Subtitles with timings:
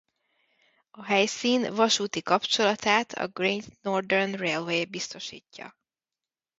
[0.91, 5.75] A helyszín vasúti kapcsolatát a Great Northern Railway biztosította.